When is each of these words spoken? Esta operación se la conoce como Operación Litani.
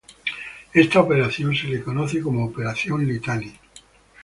Esta 0.73 0.99
operación 1.01 1.53
se 1.55 1.67
la 1.67 1.83
conoce 1.83 2.21
como 2.23 2.43
Operación 2.45 3.05
Litani. 3.05 3.53